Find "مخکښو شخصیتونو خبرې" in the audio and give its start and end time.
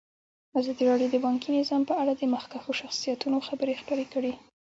2.33-3.79